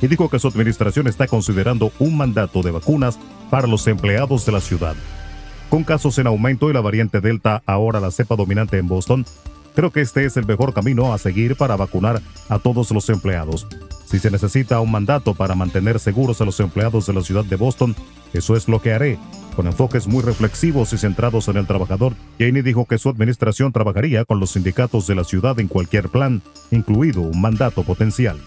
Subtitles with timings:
[0.00, 3.18] y dijo que su administración está considerando un mandato de vacunas
[3.50, 4.94] para los empleados de la ciudad.
[5.70, 9.26] Con casos en aumento y la variante Delta ahora la cepa dominante en Boston,
[9.74, 13.66] creo que este es el mejor camino a seguir para vacunar a todos los empleados.
[14.06, 17.56] Si se necesita un mandato para mantener seguros a los empleados de la ciudad de
[17.56, 17.94] Boston,
[18.32, 19.18] eso es lo que haré.
[19.56, 24.24] Con enfoques muy reflexivos y centrados en el trabajador, Janey dijo que su administración trabajaría
[24.24, 28.38] con los sindicatos de la ciudad en cualquier plan, incluido un mandato potencial.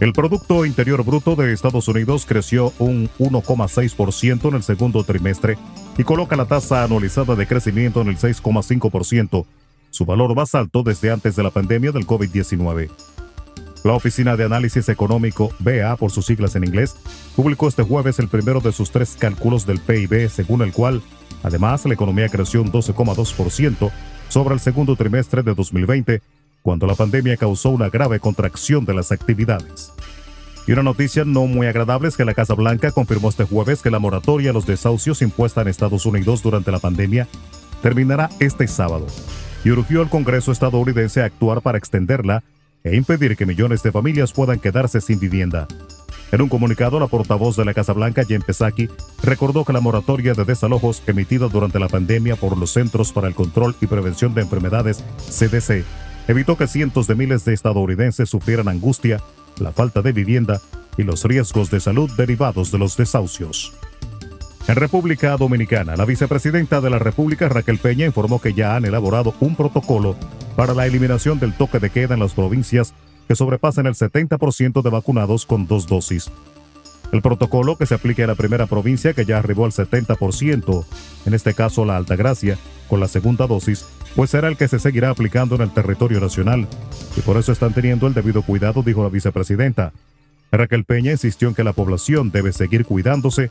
[0.00, 5.58] El Producto Interior Bruto de Estados Unidos creció un 1,6% en el segundo trimestre
[5.98, 9.44] y coloca la tasa anualizada de crecimiento en el 6,5%,
[9.90, 12.88] su valor más alto desde antes de la pandemia del COVID-19.
[13.84, 16.96] La Oficina de Análisis Económico, BA por sus siglas en inglés,
[17.36, 21.02] publicó este jueves el primero de sus tres cálculos del PIB, según el cual,
[21.42, 23.90] además, la economía creció un 12,2%
[24.30, 26.22] sobre el segundo trimestre de 2020
[26.62, 29.92] cuando la pandemia causó una grave contracción de las actividades.
[30.66, 33.90] Y una noticia no muy agradable es que la Casa Blanca confirmó este jueves que
[33.90, 37.26] la moratoria a los desahucios impuesta en Estados Unidos durante la pandemia
[37.82, 39.06] terminará este sábado
[39.64, 42.44] y urgió al Congreso estadounidense a actuar para extenderla
[42.84, 45.66] e impedir que millones de familias puedan quedarse sin vivienda.
[46.32, 48.88] En un comunicado, la portavoz de la Casa Blanca, Jen Psaki,
[49.22, 53.34] recordó que la moratoria de desalojos emitida durante la pandemia por los Centros para el
[53.34, 55.84] Control y Prevención de Enfermedades, CDC,
[56.28, 59.20] evitó que cientos de miles de estadounidenses sufrieran angustia,
[59.58, 60.60] la falta de vivienda
[60.96, 63.72] y los riesgos de salud derivados de los desahucios.
[64.68, 69.34] En República Dominicana, la vicepresidenta de la República, Raquel Peña, informó que ya han elaborado
[69.40, 70.16] un protocolo
[70.54, 72.94] para la eliminación del toque de queda en las provincias
[73.26, 76.30] que sobrepasen el 70% de vacunados con dos dosis.
[77.12, 80.84] El protocolo que se aplique a la primera provincia que ya arribó al 70%,
[81.26, 82.56] en este caso la Altagracia,
[82.88, 83.86] con la segunda dosis,
[84.16, 86.66] pues será el que se seguirá aplicando en el territorio nacional,
[87.16, 89.92] y por eso están teniendo el debido cuidado, dijo la vicepresidenta.
[90.52, 93.50] Raquel Peña insistió en que la población debe seguir cuidándose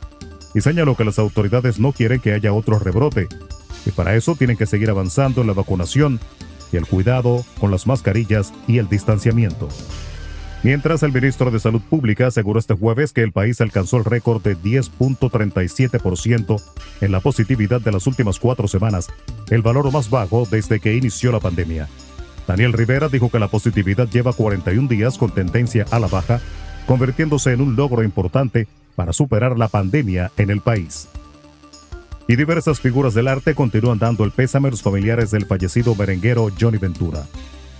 [0.54, 3.28] y señaló que las autoridades no quieren que haya otro rebrote,
[3.86, 6.20] y para eso tienen que seguir avanzando en la vacunación
[6.72, 9.68] y el cuidado con las mascarillas y el distanciamiento.
[10.62, 14.42] Mientras el ministro de Salud Pública aseguró este jueves que el país alcanzó el récord
[14.42, 16.62] de 10.37%
[17.00, 19.08] en la positividad de las últimas cuatro semanas,
[19.50, 21.88] el valor más bajo desde que inició la pandemia.
[22.46, 26.40] Daniel Rivera dijo que la positividad lleva 41 días con tendencia a la baja,
[26.86, 28.66] convirtiéndose en un logro importante
[28.96, 31.08] para superar la pandemia en el país.
[32.26, 36.48] Y diversas figuras del arte continúan dando el pésame a los familiares del fallecido merenguero
[36.58, 37.24] Johnny Ventura.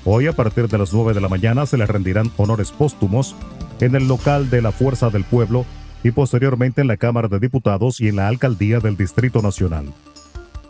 [0.04, 3.36] Hoy a partir de las 9 de la mañana se le rendirán honores póstumos
[3.80, 5.66] en el local de la Fuerza del Pueblo
[6.02, 9.92] y posteriormente en la Cámara de Diputados y en la Alcaldía del Distrito Nacional.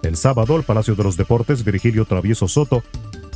[0.02, 2.82] El sábado, el Palacio de los Deportes Virgilio Travieso Soto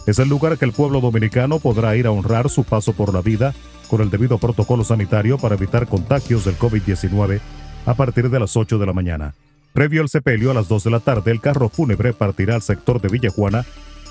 [0.07, 3.21] es el lugar que el pueblo dominicano podrá ir a honrar su paso por la
[3.21, 3.55] vida
[3.89, 7.41] con el debido protocolo sanitario para evitar contagios del COVID-19
[7.87, 9.35] a partir de las 8 de la mañana.
[9.73, 13.01] Previo al sepelio, a las 2 de la tarde, el carro fúnebre partirá al sector
[13.01, 13.65] de Villajuana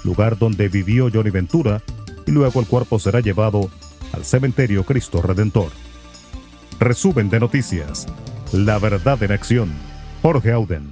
[0.03, 1.81] lugar donde vivió Johnny Ventura,
[2.25, 3.69] y luego el cuerpo será llevado
[4.13, 5.71] al cementerio Cristo Redentor.
[6.79, 8.07] Resumen de noticias.
[8.51, 9.71] La verdad en acción.
[10.21, 10.91] Jorge Auden.